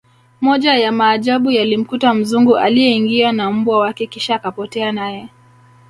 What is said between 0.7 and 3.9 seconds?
ya maajabu yalimkuta mzungu aliye ingia na mbwa